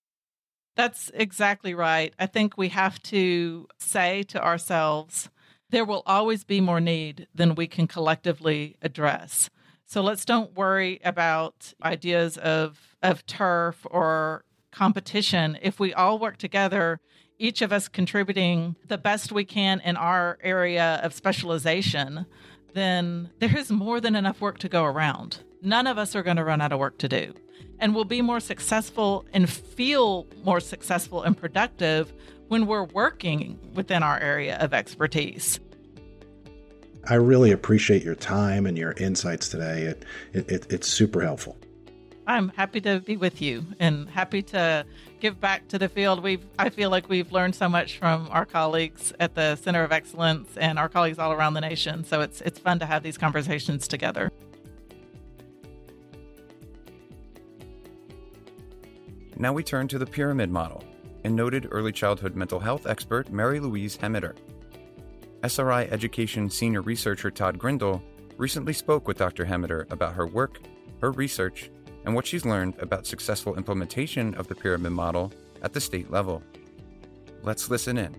That's 0.76 1.12
exactly 1.14 1.74
right. 1.74 2.14
I 2.20 2.28
think 2.28 2.58
we 2.58 2.70
have 2.70 3.02
to 3.04 3.68
say 3.78 4.24
to 4.24 4.44
ourselves, 4.44 5.30
there 5.70 5.86
will 5.86 6.04
always 6.06 6.44
be 6.44 6.62
more 6.62 6.82
need 6.82 7.28
than 7.34 7.56
we 7.56 7.68
can 7.68 7.88
collectively 7.88 8.76
address. 8.82 9.50
So 9.86 10.02
let's 10.02 10.26
don't 10.26 10.56
worry 10.56 11.00
about 11.04 11.74
ideas 11.84 12.38
of, 12.38 12.96
of 13.04 13.26
turf 13.26 13.86
or 13.90 14.44
competition. 14.72 15.58
If 15.62 15.80
we 15.80 15.94
all 15.94 16.20
work 16.20 16.38
together, 16.38 17.00
each 17.38 17.62
of 17.62 17.72
us 17.72 17.88
contributing 17.88 18.76
the 18.88 18.98
best 18.98 19.32
we 19.32 19.46
can 19.46 19.80
in 19.82 19.96
our 19.96 20.38
area 20.42 21.00
of 21.04 21.14
specialization, 21.14 22.26
then 22.74 23.30
there 23.40 23.56
is 23.56 23.72
more 23.72 24.02
than 24.02 24.16
enough 24.16 24.42
work 24.42 24.58
to 24.60 24.70
go 24.70 24.84
around. 24.84 25.44
None 25.62 25.88
of 25.88 25.98
us 25.98 26.16
are 26.16 26.24
going 26.24 26.38
to 26.38 26.44
run 26.44 26.62
out 26.62 26.72
of 26.72 26.80
work 26.80 26.98
to 27.00 27.08
do. 27.08 27.34
And 27.80 27.94
we'll 27.94 28.06
be 28.06 28.22
more 28.22 28.40
successful 28.40 29.26
and 29.34 29.50
feel 29.50 30.28
more 30.44 30.60
successful 30.60 31.24
and 31.24 31.38
productive 31.38 32.14
when 32.48 32.68
we're 32.68 32.84
working 32.86 33.60
within 33.74 34.04
our 34.04 34.20
area 34.20 34.58
of 34.58 34.74
expertise. 34.74 35.60
I 37.08 37.16
really 37.16 37.52
appreciate 37.52 38.04
your 38.04 38.16
time 38.16 38.66
and 38.66 38.78
your 38.78 38.94
insights 38.94 39.50
today. 39.50 39.84
It, 39.84 40.06
it, 40.34 40.52
it, 40.52 40.68
it's 40.72 40.88
super 40.88 41.22
helpful. 41.22 41.58
I'm 42.28 42.50
happy 42.50 42.82
to 42.82 43.00
be 43.00 43.18
with 43.18 43.42
you 43.42 43.64
and 43.80 44.10
happy 44.10 44.42
to 44.44 44.84
give 45.20 45.40
back 45.40 45.68
to 45.68 45.78
the 45.78 45.88
field. 45.88 46.24
We've 46.24 46.44
I 46.58 46.70
feel 46.70 46.90
like 46.90 47.08
we've 47.08 47.32
learned 47.32 47.54
so 47.54 47.70
much 47.70 48.00
from 48.00 48.28
our 48.32 48.46
colleagues 48.46 49.14
at 49.20 49.36
the 49.36 49.56
Center 49.58 49.84
of 49.84 49.92
Excellence 49.92 50.58
and 50.58 50.80
our 50.80 50.90
colleagues 50.90 51.20
all 51.20 51.32
around 51.32 51.54
the 51.54 51.62
nation. 51.62 52.04
So 52.04 52.22
it's 52.22 52.42
it's 52.42 52.58
fun 52.58 52.80
to 52.80 52.86
have 52.88 53.04
these 53.04 53.18
conversations 53.18 53.88
together. 53.88 54.32
Now 59.38 59.54
we 59.54 59.64
turn 59.64 59.88
to 59.90 60.00
the 60.00 60.06
pyramid 60.08 60.50
model 60.50 60.84
and 61.24 61.36
noted 61.36 61.68
early 61.70 61.92
childhood 61.92 62.36
mental 62.36 62.60
health 62.60 62.88
expert 62.88 63.30
Mary 63.32 63.60
Louise 63.60 63.98
Hemmeter. 63.98 64.36
SRI 65.46 65.84
Education 65.92 66.50
senior 66.50 66.82
researcher 66.82 67.30
Todd 67.30 67.60
Grindal 67.60 68.02
recently 68.36 68.74
spoke 68.74 69.08
with 69.08 69.20
Dr. 69.20 69.46
Hemmeter 69.46 69.86
about 69.92 70.16
her 70.16 70.26
work, 70.26 70.60
her 71.02 71.12
research, 71.12 71.70
and 72.04 72.16
what 72.16 72.26
she's 72.26 72.46
learned 72.46 72.74
about 72.80 73.06
successful 73.06 73.56
implementation 73.56 74.34
of 74.34 74.48
the 74.48 74.56
pyramid 74.56 74.94
model 74.94 75.32
at 75.62 75.72
the 75.72 75.80
state 75.80 76.10
level. 76.10 76.42
Let's 77.44 77.70
listen 77.70 78.00
in. 78.00 78.16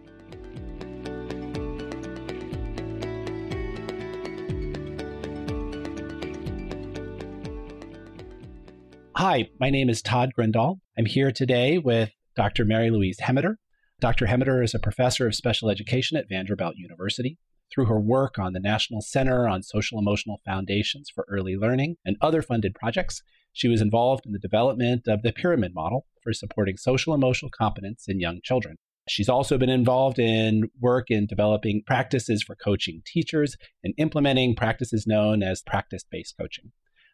Hi, 9.16 9.48
my 9.58 9.70
name 9.70 9.88
is 9.88 10.00
Todd 10.00 10.30
Grindal. 10.38 10.78
I'm 10.96 11.06
here 11.06 11.32
today 11.32 11.78
with 11.78 12.10
Dr. 12.36 12.64
Mary 12.64 12.90
Louise 12.92 13.18
Hemmeter. 13.18 13.56
Dr. 13.98 14.26
Hemmeter 14.26 14.62
is 14.62 14.74
a 14.74 14.78
professor 14.78 15.26
of 15.26 15.34
special 15.34 15.70
education 15.70 16.18
at 16.18 16.28
Vanderbilt 16.28 16.76
University. 16.76 17.38
Through 17.72 17.86
her 17.86 17.98
work 17.98 18.38
on 18.38 18.52
the 18.52 18.60
National 18.60 19.00
Center 19.00 19.48
on 19.48 19.62
Social 19.62 19.98
Emotional 19.98 20.40
Foundations 20.44 21.08
for 21.12 21.26
Early 21.30 21.56
Learning 21.56 21.96
and 22.04 22.16
other 22.20 22.42
funded 22.42 22.74
projects, 22.74 23.22
she 23.54 23.68
was 23.68 23.80
involved 23.80 24.26
in 24.26 24.32
the 24.32 24.38
development 24.38 25.08
of 25.08 25.22
the 25.22 25.32
pyramid 25.32 25.72
model 25.74 26.04
for 26.22 26.34
supporting 26.34 26.76
social 26.76 27.14
emotional 27.14 27.50
competence 27.50 28.04
in 28.06 28.20
young 28.20 28.40
children. 28.44 28.76
She's 29.08 29.30
also 29.30 29.56
been 29.56 29.70
involved 29.70 30.18
in 30.18 30.68
work 30.78 31.10
in 31.10 31.26
developing 31.26 31.82
practices 31.86 32.42
for 32.42 32.54
coaching 32.54 33.02
teachers 33.06 33.56
and 33.82 33.94
implementing 33.96 34.54
practices 34.54 35.06
known 35.06 35.42
as 35.42 35.62
practice 35.62 36.04
based 36.08 36.36
coaching. 36.38 36.72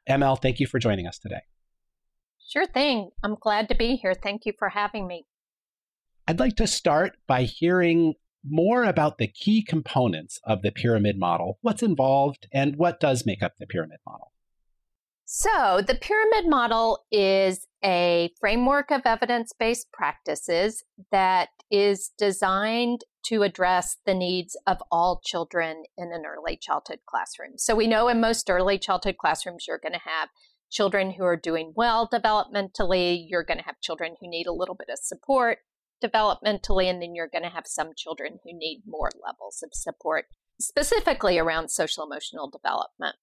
ML, 0.09 0.43
thank 0.43 0.59
you 0.59 0.67
for 0.67 0.81
joining 0.81 1.07
us 1.07 1.19
today. 1.21 1.43
Sure 2.49 2.67
thing. 2.67 3.11
I'm 3.23 3.37
glad 3.41 3.69
to 3.69 3.77
be 3.77 3.95
here. 3.95 4.15
Thank 4.21 4.47
you 4.47 4.53
for 4.59 4.71
having 4.71 5.07
me. 5.07 5.27
I'd 6.29 6.39
like 6.39 6.57
to 6.57 6.67
start 6.67 7.17
by 7.27 7.43
hearing 7.43 8.15
more 8.45 8.85
about 8.85 9.19
the 9.19 9.27
key 9.27 9.63
components 9.63 10.41
of 10.45 10.63
the 10.63 10.73
pyramid 10.73 11.19
model, 11.19 11.59
what's 11.63 11.83
involved, 11.83 12.47
and 12.53 12.77
what 12.77 13.01
does 13.01 13.27
make 13.27 13.43
up 13.43 13.55
the 13.59 13.67
pyramid 13.67 13.99
model. 14.07 14.33
So, 15.25 15.81
the 15.85 15.95
pyramid 15.95 16.49
model 16.49 17.05
is 17.11 17.67
a 17.83 18.31
framework 18.39 18.91
of 18.91 19.03
evidence 19.05 19.53
based 19.59 19.91
practices 19.93 20.85
that 21.11 21.49
is 21.71 22.11
designed 22.19 23.03
to 23.27 23.43
address 23.43 23.97
the 24.05 24.15
needs 24.15 24.57
of 24.67 24.79
all 24.91 25.23
children 25.25 25.85
in 25.97 26.13
an 26.13 26.25
early 26.27 26.57
childhood 26.57 26.99
classroom. 27.07 27.53
So, 27.57 27.75
we 27.75 27.87
know 27.87 28.09
in 28.09 28.21
most 28.21 28.51
early 28.51 28.79
childhood 28.79 29.17
classrooms, 29.19 29.65
you're 29.67 29.79
going 29.79 29.95
to 29.95 30.09
have 30.09 30.29
children 30.71 31.13
who 31.13 31.25
are 31.25 31.37
doing 31.37 31.73
well 31.77 32.09
developmentally, 32.13 33.25
you're 33.29 33.45
going 33.45 33.59
to 33.59 33.65
have 33.65 33.81
children 33.81 34.17
who 34.21 34.29
need 34.29 34.47
a 34.47 34.53
little 34.53 34.75
bit 34.75 34.89
of 34.91 34.99
support 34.99 35.59
developmentally, 36.03 36.91
and 36.91 37.01
then 37.01 37.15
you're 37.15 37.29
going 37.29 37.45
to 37.45 37.49
have 37.49 37.67
some 37.67 37.93
children 37.97 38.39
who 38.45 38.53
need 38.53 38.83
more 38.87 39.11
levels 39.25 39.63
of 39.63 39.71
support, 39.73 40.27
specifically 40.61 41.39
around 41.39 41.71
social 41.71 42.05
emotional 42.05 42.51
development. 42.51 43.17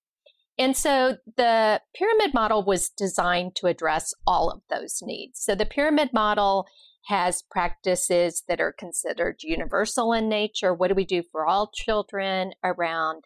And 0.58 0.76
so 0.76 1.18
the 1.38 1.82
pyramid 1.96 2.34
model 2.34 2.64
was 2.64 2.90
designed 2.90 3.56
to 3.56 3.68
address 3.68 4.14
all 4.28 4.50
of 4.50 4.62
those 4.70 5.00
needs. 5.02 5.40
So 5.40 5.56
the 5.56 5.66
pyramid 5.66 6.12
model 6.12 6.68
has 7.06 7.44
practices 7.50 8.44
that 8.48 8.60
are 8.60 8.74
considered 8.78 9.38
universal 9.42 10.12
in 10.12 10.28
nature. 10.28 10.74
What 10.74 10.90
do 10.90 10.96
we 10.96 11.06
do 11.06 11.24
for 11.32 11.46
all 11.46 11.72
children 11.74 12.52
around 12.64 13.24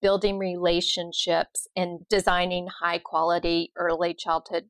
building 0.00 0.38
relationships 0.38 1.66
and 1.74 2.08
designing 2.08 2.68
high 2.80 2.98
quality 2.98 3.72
early 3.76 4.14
childhood 4.14 4.66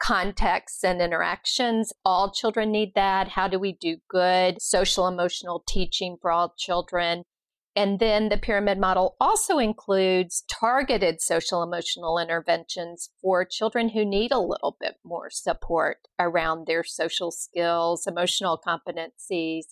contexts 0.00 0.82
and 0.82 1.00
interactions. 1.00 1.92
All 2.04 2.32
children 2.32 2.72
need 2.72 2.92
that. 2.94 3.28
How 3.28 3.46
do 3.46 3.58
we 3.58 3.72
do 3.72 3.98
good 4.08 4.60
social 4.60 5.06
emotional 5.06 5.62
teaching 5.68 6.16
for 6.20 6.30
all 6.30 6.54
children? 6.58 7.24
And 7.76 8.00
then 8.00 8.30
the 8.30 8.36
pyramid 8.36 8.78
model 8.78 9.14
also 9.20 9.58
includes 9.58 10.42
targeted 10.50 11.20
social 11.20 11.62
emotional 11.62 12.18
interventions 12.18 13.10
for 13.22 13.44
children 13.44 13.90
who 13.90 14.04
need 14.04 14.32
a 14.32 14.40
little 14.40 14.76
bit 14.80 14.96
more 15.04 15.30
support 15.30 15.98
around 16.18 16.66
their 16.66 16.82
social 16.82 17.30
skills, 17.30 18.08
emotional 18.08 18.60
competencies, 18.66 19.66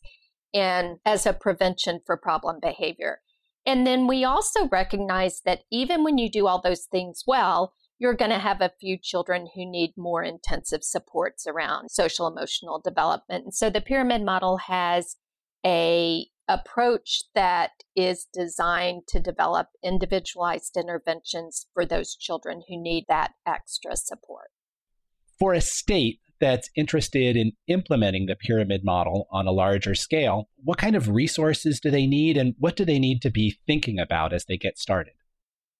and 0.54 0.99
as 1.04 1.26
a 1.26 1.32
prevention 1.32 2.00
for 2.06 2.16
problem 2.16 2.58
behavior. 2.62 3.18
And 3.66 3.87
then 3.87 4.06
we 4.06 4.25
also 4.25 4.68
recognize 4.68 5.42
that 5.44 5.64
even 5.70 6.04
when 6.04 6.18
you 6.18 6.30
do 6.30 6.47
all 6.47 6.61
those 6.62 6.85
things 6.85 7.25
well, 7.26 7.75
you're 7.99 8.14
going 8.14 8.31
to 8.31 8.38
have 8.38 8.61
a 8.61 8.73
few 8.81 8.97
children 8.97 9.49
who 9.55 9.69
need 9.69 9.93
more 9.97 10.23
intensive 10.23 10.85
supports 10.85 11.47
around 11.47 11.90
social 11.90 12.26
emotional 12.26 12.81
development. 12.81 13.45
And 13.45 13.55
so 13.55 13.71
the 13.71 13.81
pyramid 13.81 14.23
model 14.23 14.59
has 14.59 15.17
a 15.67 16.26
approach 16.49 17.23
that 17.35 17.73
is 17.95 18.26
designed 18.33 19.02
to 19.09 19.21
develop 19.21 19.69
individualized 19.83 20.76
interventions 20.76 21.67
for 21.75 21.85
those 21.85 22.17
children 22.17 22.62
who 22.69 22.81
need 22.81 23.05
that 23.09 23.33
extra 23.47 23.97
support. 23.97 24.49
For 25.38 25.52
a 25.52 25.61
state 25.61 26.21
that's 26.40 26.71
interested 26.76 27.37
in 27.37 27.52
implementing 27.67 28.26
the 28.26 28.37
pyramid 28.37 28.83
model 28.85 29.26
on 29.31 29.47
a 29.47 29.52
larger 29.52 29.95
scale, 29.95 30.49
what 30.57 30.78
kind 30.78 30.97
of 30.97 31.09
resources 31.09 31.81
do 31.81 31.90
they 31.90 32.07
need 32.07 32.37
and 32.37 32.55
what 32.59 32.76
do 32.76 32.85
they 32.85 32.99
need 32.99 33.21
to 33.23 33.31
be 33.31 33.59
thinking 33.67 33.99
about 33.99 34.33
as 34.33 34.45
they 34.47 34.57
get 34.57 34.78
started? 34.78 35.14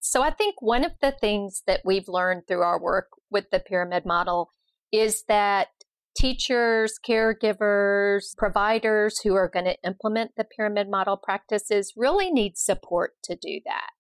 So, 0.01 0.23
I 0.23 0.31
think 0.31 0.61
one 0.61 0.85
of 0.85 0.93
the 1.01 1.13
things 1.13 1.63
that 1.67 1.83
we've 1.85 2.09
learned 2.09 2.47
through 2.47 2.63
our 2.63 2.81
work 2.81 3.09
with 3.31 3.51
the 3.51 3.61
pyramid 3.61 4.07
model 4.07 4.53
is 4.93 5.25
that 5.29 5.69
teachers, 6.17 6.95
caregivers, 7.07 8.37
providers 8.37 9.21
who 9.23 9.35
are 9.35 9.49
going 9.49 9.67
to 9.67 9.77
implement 9.85 10.33
the 10.37 10.45
pyramid 10.45 10.89
model 10.91 11.17
practices 11.17 11.93
really 11.97 12.31
need 12.31 12.57
support 12.57 13.15
to 13.25 13.37
do 13.37 13.61
that. 13.65 13.91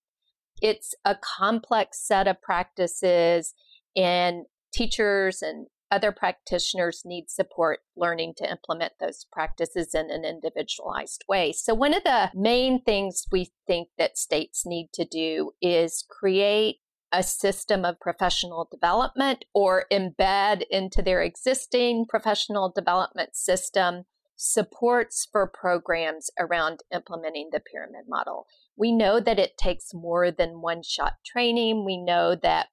It's 0.60 0.94
a 1.04 1.16
complex 1.16 2.00
set 2.04 2.26
of 2.26 2.42
practices, 2.42 3.54
and 3.94 4.44
teachers 4.72 5.42
and 5.42 5.66
other 5.90 6.12
practitioners 6.12 7.02
need 7.04 7.30
support 7.30 7.80
learning 7.96 8.34
to 8.36 8.50
implement 8.50 8.92
those 9.00 9.26
practices 9.32 9.94
in 9.94 10.10
an 10.10 10.24
individualized 10.24 11.24
way. 11.28 11.52
So, 11.52 11.74
one 11.74 11.94
of 11.94 12.04
the 12.04 12.30
main 12.34 12.82
things 12.82 13.26
we 13.30 13.50
think 13.66 13.88
that 13.98 14.18
states 14.18 14.64
need 14.66 14.90
to 14.94 15.04
do 15.04 15.52
is 15.60 16.04
create 16.08 16.76
a 17.12 17.22
system 17.22 17.84
of 17.84 18.00
professional 18.00 18.68
development 18.70 19.44
or 19.54 19.86
embed 19.90 20.62
into 20.70 21.02
their 21.02 21.22
existing 21.22 22.04
professional 22.06 22.70
development 22.70 23.34
system 23.34 24.04
supports 24.36 25.26
for 25.30 25.50
programs 25.52 26.30
around 26.38 26.80
implementing 26.94 27.48
the 27.50 27.60
pyramid 27.60 28.04
model. 28.08 28.46
We 28.76 28.92
know 28.92 29.18
that 29.20 29.38
it 29.38 29.58
takes 29.58 29.92
more 29.92 30.30
than 30.30 30.60
one 30.60 30.82
shot 30.82 31.14
training. 31.26 31.84
We 31.84 31.96
know 31.96 32.36
that 32.36 32.68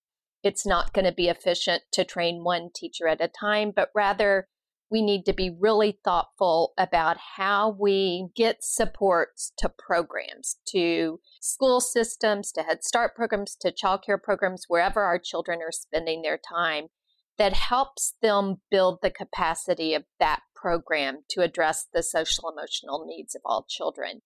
it's 0.46 0.66
not 0.66 0.94
going 0.94 1.06
to 1.06 1.12
be 1.12 1.28
efficient 1.28 1.82
to 1.92 2.06
train 2.06 2.44
one 2.44 2.70
teacher 2.74 3.08
at 3.08 3.20
a 3.20 3.28
time, 3.28 3.74
but 3.76 3.90
rather 3.96 4.48
we 4.92 5.02
need 5.02 5.26
to 5.26 5.34
be 5.34 5.50
really 5.60 5.98
thoughtful 6.06 6.74
about 6.78 7.18
how 7.38 7.76
we 7.80 8.28
get 8.36 8.64
supports 8.64 9.52
to 9.58 9.68
programs, 9.68 10.58
to 10.68 11.20
school 11.42 11.82
systems, 11.82 12.52
to 12.52 12.62
Head 12.62 12.84
Start 12.84 13.16
programs, 13.16 13.58
to 13.62 13.72
childcare 13.72 14.22
programs, 14.22 14.66
wherever 14.68 15.02
our 15.02 15.18
children 15.18 15.62
are 15.64 15.72
spending 15.72 16.22
their 16.22 16.38
time, 16.38 16.90
that 17.40 17.54
helps 17.54 18.14
them 18.22 18.58
build 18.70 19.00
the 19.02 19.10
capacity 19.10 19.96
of 19.96 20.04
that 20.20 20.42
program 20.56 21.24
to 21.32 21.42
address 21.42 21.88
the 21.92 22.04
social 22.04 22.50
emotional 22.50 23.04
needs 23.08 23.34
of 23.34 23.42
all 23.44 23.66
children. 23.68 24.22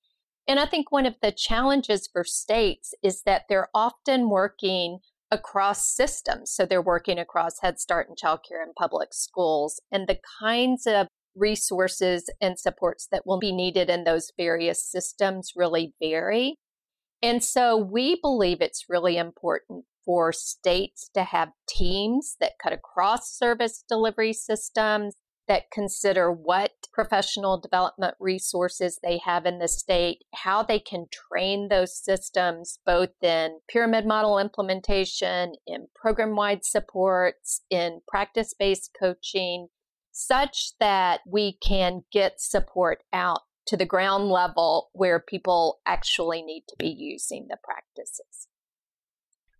And 0.45 0.59
I 0.59 0.65
think 0.65 0.91
one 0.91 1.05
of 1.05 1.15
the 1.21 1.31
challenges 1.31 2.09
for 2.11 2.25
states 2.25 2.93
is 3.01 3.21
that 3.23 3.43
they're 3.47 3.69
often 3.73 4.29
working 4.29 4.99
across 5.31 5.95
systems. 5.95 6.51
So 6.51 6.65
they're 6.65 6.81
working 6.81 7.19
across 7.19 7.59
Head 7.61 7.79
Start 7.79 8.07
and 8.09 8.17
Child 8.17 8.39
Care 8.47 8.63
and 8.63 8.73
public 8.75 9.09
schools. 9.13 9.79
And 9.91 10.07
the 10.07 10.19
kinds 10.41 10.87
of 10.87 11.07
resources 11.35 12.29
and 12.41 12.59
supports 12.59 13.07
that 13.11 13.25
will 13.25 13.39
be 13.39 13.51
needed 13.51 13.89
in 13.89 14.03
those 14.03 14.31
various 14.37 14.83
systems 14.83 15.51
really 15.55 15.93
vary. 16.01 16.55
And 17.21 17.43
so 17.43 17.77
we 17.77 18.19
believe 18.21 18.61
it's 18.61 18.85
really 18.89 19.17
important 19.17 19.85
for 20.05 20.33
states 20.33 21.09
to 21.13 21.23
have 21.23 21.49
teams 21.67 22.35
that 22.39 22.53
cut 22.61 22.73
across 22.73 23.37
service 23.37 23.83
delivery 23.87 24.33
systems 24.33 25.15
that 25.49 25.71
consider 25.71 26.31
what 26.31 26.71
professional 26.93 27.59
development 27.59 28.13
resources 28.19 28.99
they 29.03 29.17
have 29.17 29.47
in 29.47 29.57
the 29.57 29.67
state, 29.67 30.19
how 30.33 30.63
they 30.63 30.79
can 30.79 31.07
train 31.11 31.67
those 31.67 31.97
systems, 31.97 32.79
both 32.85 33.09
in 33.21 33.59
pyramid 33.67 34.05
model 34.05 34.37
implementation, 34.37 35.55
in 35.67 35.87
program 35.95 36.35
wide 36.35 36.63
supports, 36.63 37.61
in 37.69 37.99
practice 38.07 38.53
based 38.57 38.91
coaching, 38.97 39.67
such 40.11 40.73
that 40.79 41.21
we 41.27 41.57
can 41.61 42.03
get 42.11 42.39
support 42.39 43.03
out 43.11 43.41
to 43.65 43.75
the 43.75 43.85
ground 43.85 44.29
level 44.29 44.89
where 44.93 45.19
people 45.19 45.79
actually 45.85 46.43
need 46.43 46.63
to 46.69 46.75
be 46.77 46.89
using 46.89 47.47
the 47.49 47.57
practices. 47.63 48.47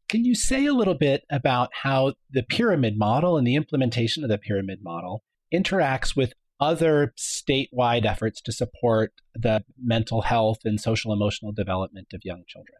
Can 0.07 0.25
you 0.25 0.33
say 0.33 0.65
a 0.65 0.73
little 0.73 0.95
bit 0.95 1.23
about 1.31 1.69
how 1.83 2.13
the 2.31 2.43
pyramid 2.43 2.97
model 2.97 3.37
and 3.37 3.45
the 3.45 3.55
implementation 3.55 4.23
of 4.23 4.29
the 4.29 4.39
pyramid 4.39 4.83
model 4.83 5.23
interacts 5.53 6.15
with 6.15 6.33
other 6.59 7.13
statewide 7.17 8.05
efforts 8.05 8.41
to 8.41 8.51
support 8.51 9.13
the 9.33 9.63
mental 9.81 10.23
health 10.23 10.59
and 10.65 10.79
social 10.79 11.13
emotional 11.13 11.51
development 11.51 12.07
of 12.13 12.21
young 12.23 12.43
children? 12.47 12.77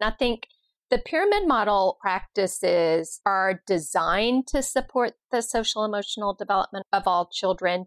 I 0.00 0.10
think 0.10 0.46
the 0.90 0.98
pyramid 0.98 1.46
model 1.46 1.98
practices 2.00 3.20
are 3.24 3.62
designed 3.66 4.46
to 4.48 4.62
support 4.62 5.12
the 5.30 5.42
social 5.42 5.84
emotional 5.84 6.34
development 6.34 6.86
of 6.92 7.04
all 7.06 7.28
children. 7.32 7.84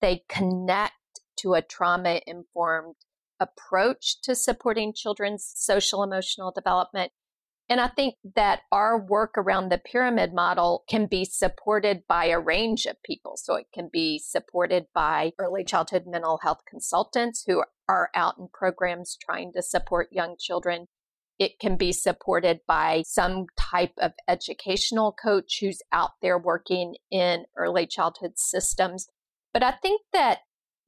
They 0.00 0.22
connect 0.28 0.94
to 1.38 1.54
a 1.54 1.62
trauma 1.62 2.20
informed 2.26 2.94
approach 3.40 4.20
to 4.22 4.34
supporting 4.34 4.94
children's 4.94 5.52
social 5.54 6.02
emotional 6.02 6.50
development. 6.50 7.12
And 7.68 7.80
I 7.80 7.88
think 7.88 8.14
that 8.36 8.60
our 8.70 8.98
work 8.98 9.32
around 9.36 9.70
the 9.70 9.78
pyramid 9.78 10.32
model 10.32 10.84
can 10.88 11.06
be 11.06 11.24
supported 11.24 12.02
by 12.08 12.26
a 12.26 12.38
range 12.38 12.86
of 12.86 13.02
people. 13.04 13.36
So 13.36 13.56
it 13.56 13.66
can 13.74 13.88
be 13.92 14.20
supported 14.20 14.86
by 14.94 15.32
early 15.38 15.64
childhood 15.64 16.04
mental 16.06 16.38
health 16.42 16.60
consultants 16.68 17.44
who 17.46 17.64
are 17.88 18.10
out 18.14 18.34
in 18.38 18.48
programs 18.52 19.16
trying 19.20 19.52
to 19.54 19.62
support 19.62 20.08
young 20.12 20.36
children. 20.38 20.86
It 21.40 21.58
can 21.58 21.76
be 21.76 21.92
supported 21.92 22.60
by 22.68 23.02
some 23.04 23.46
type 23.58 23.92
of 23.98 24.12
educational 24.28 25.12
coach 25.12 25.58
who's 25.60 25.82
out 25.92 26.12
there 26.22 26.38
working 26.38 26.94
in 27.10 27.46
early 27.56 27.86
childhood 27.86 28.34
systems. 28.36 29.08
But 29.52 29.64
I 29.64 29.72
think 29.72 30.02
that 30.12 30.38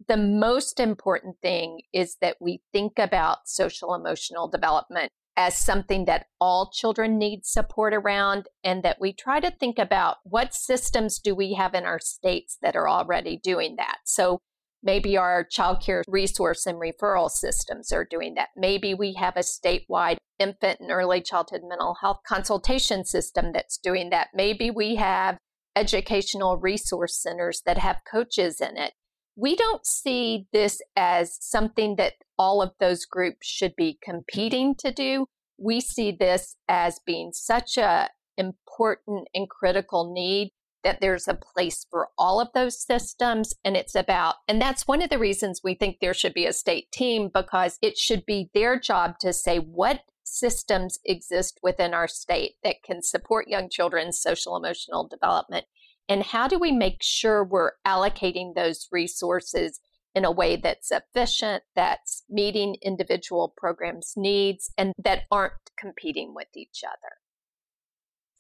the 0.07 0.17
most 0.17 0.79
important 0.79 1.37
thing 1.43 1.81
is 1.93 2.19
that 2.21 2.37
we 2.41 2.63
think 2.73 2.99
about 2.99 3.49
social 3.49 3.95
emotional 3.95 4.49
development 4.49 5.11
as 5.39 5.57
something 5.57 6.05
that 6.07 6.27
all 6.41 6.69
children 6.75 7.17
need 7.17 7.47
support 7.47 7.95
around 7.95 8.49
and 8.65 8.83
that 8.83 9.01
we 9.01 9.13
try 9.13 9.39
to 9.39 9.53
think 9.53 9.79
about 9.79 10.17
what 10.25 10.53
systems 10.53 11.21
do 11.21 11.33
we 11.33 11.55
have 11.55 11.75
in 11.75 11.85
our 11.85 12.01
states 12.01 12.59
that 12.61 12.75
are 12.75 12.89
already 12.89 13.39
doing 13.41 13.77
that. 13.77 13.99
So 14.05 14.41
maybe 14.83 15.17
our 15.17 15.45
child 15.45 15.81
care 15.81 16.03
resource 16.09 16.67
and 16.67 16.77
referral 16.81 17.31
systems 17.31 17.93
are 17.93 18.05
doing 18.05 18.35
that. 18.35 18.49
Maybe 18.57 18.95
we 18.95 19.15
have 19.15 19.37
a 19.37 19.41
statewide 19.41 20.17
infant 20.41 20.81
and 20.81 20.91
early 20.91 21.21
childhood 21.21 21.63
mental 21.65 21.97
health 22.01 22.19
consultation 22.27 23.05
system 23.05 23.53
that's 23.53 23.79
doing 23.79 24.11
that. 24.11 24.31
Maybe 24.35 24.73
we 24.73 24.97
have 24.97 25.39
educational 25.77 26.57
resource 26.57 27.17
centers 27.17 27.63
that 27.65 27.79
have 27.79 27.99
coaches 28.11 28.61
in 28.61 28.77
it. 28.77 28.95
We 29.37 29.55
don't 29.55 29.87
see 29.87 30.49
this 30.53 30.81
as 30.97 31.39
something 31.41 31.95
that 31.95 32.15
all 32.37 32.61
of 32.61 32.73
those 32.81 33.05
groups 33.05 33.47
should 33.47 33.75
be 33.77 33.99
competing 34.03 34.75
to 34.81 34.93
do. 34.93 35.27
We 35.59 35.81
see 35.81 36.13
this 36.13 36.57
as 36.69 37.01
being 37.05 37.33
such 37.33 37.77
a 37.77 38.11
important 38.37 39.29
and 39.35 39.49
critical 39.51 40.13
need 40.13 40.53
that 40.85 41.01
there's 41.01 41.27
a 41.27 41.35
place 41.35 41.85
for 41.91 42.09
all 42.17 42.41
of 42.41 42.49
those 42.55 42.81
systems 42.81 43.53
and 43.65 43.77
it's 43.77 43.97
about 43.97 44.37
and 44.47 44.63
that's 44.63 44.87
one 44.87 45.03
of 45.03 45.11
the 45.11 45.19
reasons 45.19 45.61
we 45.65 45.75
think 45.75 45.97
there 46.01 46.15
should 46.15 46.33
be 46.33 46.47
a 46.47 46.53
state 46.53 46.87
team 46.93 47.29
because 47.35 47.79
it 47.83 47.99
should 47.99 48.25
be 48.25 48.49
their 48.55 48.79
job 48.79 49.19
to 49.19 49.33
say 49.33 49.59
what 49.59 50.03
systems 50.33 50.99
exist 51.05 51.59
within 51.63 51.95
our 51.95 52.09
state 52.09 52.55
that 52.63 52.83
can 52.83 53.03
support 53.03 53.49
young 53.49 53.69
children's 53.69 54.21
social 54.21 54.57
emotional 54.57 55.07
development. 55.07 55.67
And 56.09 56.23
how 56.23 56.49
do 56.49 56.59
we 56.59 56.73
make 56.73 57.03
sure 57.03 57.45
we're 57.45 57.73
allocating 57.87 58.55
those 58.55 58.89
resources 58.91 59.81
in 60.15 60.25
a 60.25 60.31
way 60.31 60.57
that's 60.57 60.91
efficient, 60.91 61.63
that's 61.75 62.25
meeting 62.29 62.77
individual 62.83 63.53
programs' 63.57 64.15
needs, 64.17 64.71
and 64.77 64.93
that 65.03 65.23
aren't 65.31 65.53
competing 65.79 66.35
with 66.35 66.49
each 66.57 66.83
other. 66.87 67.15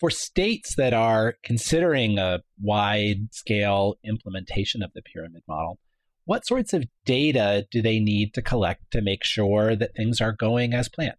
For 0.00 0.10
states 0.10 0.76
that 0.76 0.94
are 0.94 1.34
considering 1.42 2.18
a 2.18 2.40
wide 2.60 3.32
scale 3.32 3.96
implementation 4.04 4.82
of 4.82 4.92
the 4.94 5.02
pyramid 5.02 5.42
model, 5.48 5.78
what 6.24 6.46
sorts 6.46 6.72
of 6.72 6.84
data 7.04 7.66
do 7.70 7.82
they 7.82 7.98
need 7.98 8.34
to 8.34 8.42
collect 8.42 8.90
to 8.92 9.00
make 9.00 9.24
sure 9.24 9.74
that 9.74 9.96
things 9.96 10.20
are 10.20 10.32
going 10.32 10.74
as 10.74 10.88
planned? 10.88 11.16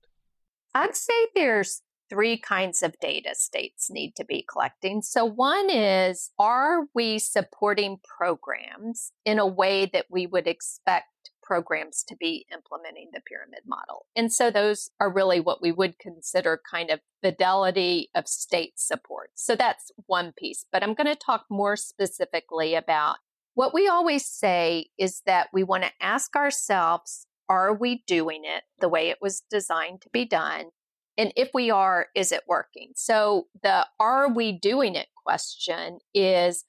I'd 0.75 0.95
say 0.95 1.27
there's 1.35 1.81
three 2.09 2.37
kinds 2.37 2.81
of 2.83 2.99
data 2.99 3.31
states 3.33 3.89
need 3.89 4.15
to 4.15 4.25
be 4.25 4.45
collecting. 4.51 5.01
So, 5.01 5.25
one 5.25 5.69
is 5.69 6.31
are 6.39 6.87
we 6.93 7.19
supporting 7.19 7.99
programs 8.03 9.11
in 9.25 9.39
a 9.39 9.47
way 9.47 9.85
that 9.93 10.05
we 10.09 10.27
would 10.27 10.47
expect 10.47 11.07
programs 11.41 12.03
to 12.03 12.15
be 12.15 12.45
implementing 12.53 13.09
the 13.13 13.21
pyramid 13.21 13.61
model? 13.65 14.05
And 14.15 14.31
so, 14.31 14.51
those 14.51 14.89
are 14.99 15.11
really 15.11 15.39
what 15.39 15.61
we 15.61 15.71
would 15.71 15.99
consider 15.99 16.61
kind 16.69 16.89
of 16.89 16.99
fidelity 17.21 18.09
of 18.15 18.27
state 18.27 18.79
support. 18.79 19.31
So, 19.35 19.55
that's 19.55 19.91
one 20.07 20.33
piece. 20.37 20.65
But 20.71 20.83
I'm 20.83 20.93
going 20.93 21.07
to 21.07 21.15
talk 21.15 21.45
more 21.49 21.75
specifically 21.75 22.75
about 22.75 23.17
what 23.55 23.73
we 23.73 23.87
always 23.87 24.25
say 24.25 24.87
is 24.97 25.21
that 25.25 25.49
we 25.51 25.63
want 25.63 25.83
to 25.83 25.91
ask 26.01 26.35
ourselves 26.35 27.25
are 27.49 27.73
we 27.73 28.03
doing 28.05 28.43
it 28.45 28.63
the 28.79 28.87
way 28.87 29.09
it 29.09 29.17
was 29.21 29.41
designed 29.49 30.01
to 30.01 30.09
be 30.13 30.23
done? 30.23 30.65
And 31.19 31.33
if 31.35 31.49
we 31.53 31.69
are, 31.69 32.07
is 32.15 32.31
it 32.31 32.43
working? 32.47 32.93
So 32.95 33.47
the 33.61 33.85
are 33.99 34.33
we 34.33 34.53
doing 34.53 34.95
it 34.95 35.07
question 35.25 35.99
is 36.13 36.63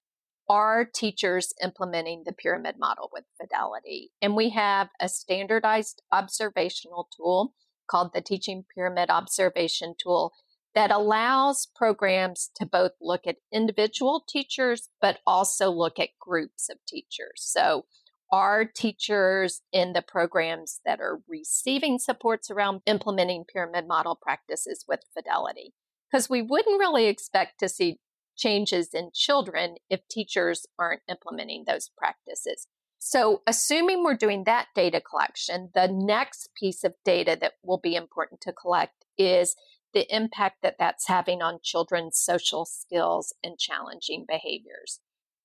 are 0.49 0.85
teachers 0.85 1.55
implementing 1.63 2.25
the 2.27 2.33
pyramid 2.33 2.75
model 2.77 3.11
with 3.13 3.23
fidelity? 3.41 4.11
And 4.21 4.35
we 4.35 4.51
have 4.51 4.89
a 5.01 5.09
standardized 5.09 6.03
observational 6.11 7.09
tool 7.17 7.55
called 7.89 8.11
the 8.13 8.21
Teaching 8.21 8.65
Pyramid 8.75 9.09
Observation 9.09 9.95
Tool 10.03 10.33
that 10.75 10.91
allows 10.91 11.69
programs 11.77 12.51
to 12.57 12.67
both 12.67 12.93
look 13.01 13.29
at 13.29 13.37
individual 13.53 14.25
teachers, 14.29 14.89
but 15.01 15.21
also 15.29 15.71
look 15.71 16.01
at 16.01 16.19
groups 16.21 16.69
of 16.69 16.79
teachers. 16.89 17.37
So 17.37 17.85
are 18.33 18.65
teachers 18.65 19.63
in 19.73 19.93
the 19.93 20.03
programs 20.03 20.81
that 20.85 21.01
are 21.01 21.21
receiving 21.29 21.99
supports 21.99 22.51
around 22.51 22.83
implementing 22.87 23.45
pyramid 23.45 23.87
model 23.89 24.19
practices 24.21 24.85
with 24.89 25.01
fidelity. 25.15 25.75
Because 26.11 26.31
we 26.31 26.43
wouldn't 26.43 26.79
really 26.79 27.07
expect 27.07 27.59
to 27.61 27.69
see 27.69 27.99
changes 28.37 28.95
in 28.95 29.11
children 29.13 29.77
if 29.89 30.07
teachers 30.09 30.67
aren't 30.79 31.03
implementing 31.09 31.65
those 31.67 31.91
practices. 31.97 32.67
So, 32.99 33.43
assuming 33.47 34.05
we're 34.05 34.15
doing 34.15 34.45
that 34.45 34.67
data 34.75 35.01
collection, 35.01 35.71
the 35.75 35.89
next 35.89 36.51
piece 36.55 36.85
of 36.85 36.95
data 37.05 37.37
that 37.41 37.55
will 37.63 37.79
be 37.79 37.95
important 37.95 38.41
to 38.43 38.53
collect 38.53 39.05
is 39.17 39.57
the 39.95 40.07
impact 40.15 40.59
that 40.63 40.77
that's 40.79 41.09
having 41.09 41.43
on 41.43 41.61
children's 41.63 42.19
social 42.19 42.65
skills 42.65 43.35
and 43.43 43.59
challenging 43.59 44.25
behaviors. 44.29 45.01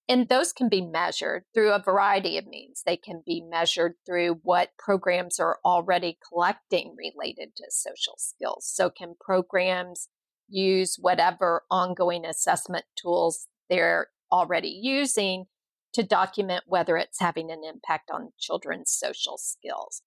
And 0.08 0.30
those 0.30 0.54
can 0.54 0.70
be 0.70 0.82
measured 0.82 1.46
through 1.54 1.72
a 1.72 1.82
variety 1.82 2.38
of 2.38 2.46
means. 2.46 2.84
They 2.86 2.98
can 2.98 3.24
be 3.26 3.42
measured 3.42 3.94
through 4.06 4.40
what 4.44 4.70
programs 4.78 5.40
are 5.40 5.58
already 5.66 6.20
collecting 6.28 6.96
related 6.96 7.56
to 7.56 7.66
social 7.70 8.16
skills. 8.18 8.70
So, 8.72 8.92
can 8.92 9.16
programs 9.20 10.10
use 10.48 10.98
whatever 11.00 11.64
ongoing 11.72 12.24
assessment 12.24 12.86
tools 12.96 13.48
they're 13.70 14.10
already 14.32 14.80
using 14.82 15.46
to 15.94 16.04
document 16.04 16.66
whether 16.68 16.98
it's 16.98 17.20
having 17.20 17.50
an 17.50 17.62
impact 17.68 18.12
on 18.12 18.34
children's 18.38 18.92
social 18.92 19.38
skills. 19.38 20.02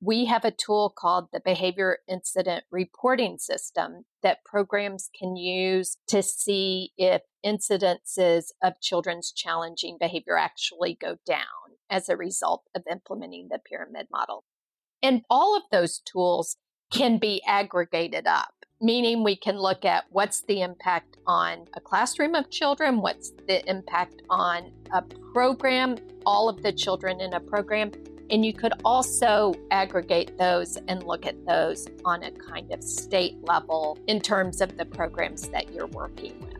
We 0.00 0.24
have 0.24 0.44
a 0.44 0.50
tool 0.50 0.92
called 0.96 1.28
the 1.32 1.40
Behavior 1.40 1.98
Incident 2.08 2.64
Reporting 2.70 3.38
System 3.38 4.04
that 4.22 4.44
programs 4.44 5.10
can 5.18 5.36
use 5.36 5.98
to 6.08 6.22
see 6.22 6.92
if 6.96 7.22
incidences 7.44 8.46
of 8.62 8.80
children's 8.80 9.32
challenging 9.32 9.96
behavior 9.98 10.36
actually 10.36 10.96
go 11.00 11.16
down 11.26 11.44
as 11.90 12.08
a 12.08 12.16
result 12.16 12.64
of 12.74 12.82
implementing 12.90 13.48
the 13.50 13.58
pyramid 13.58 14.06
model. 14.10 14.44
And 15.02 15.22
all 15.28 15.56
of 15.56 15.62
those 15.70 15.98
tools 15.98 16.56
can 16.90 17.18
be 17.18 17.42
aggregated 17.46 18.26
up, 18.26 18.54
meaning 18.80 19.22
we 19.22 19.36
can 19.36 19.58
look 19.58 19.84
at 19.84 20.04
what's 20.10 20.42
the 20.42 20.62
impact 20.62 21.18
on 21.26 21.66
a 21.76 21.80
classroom 21.80 22.34
of 22.34 22.50
children, 22.50 23.00
what's 23.00 23.32
the 23.46 23.68
impact 23.68 24.22
on 24.30 24.72
a 24.92 25.02
program, 25.32 25.96
all 26.24 26.48
of 26.48 26.62
the 26.62 26.72
children 26.72 27.20
in 27.20 27.34
a 27.34 27.40
program, 27.40 27.90
and 28.30 28.44
you 28.44 28.54
could 28.54 28.72
also 28.84 29.54
aggregate 29.70 30.38
those 30.38 30.78
and 30.88 31.02
look 31.02 31.26
at 31.26 31.44
those 31.46 31.86
on 32.04 32.22
a 32.22 32.30
kind 32.30 32.72
of 32.72 32.82
state 32.82 33.36
level 33.42 33.98
in 34.06 34.20
terms 34.20 34.60
of 34.60 34.76
the 34.78 34.84
programs 34.84 35.48
that 35.50 35.72
you're 35.72 35.86
working 35.88 36.38
with. 36.40 36.53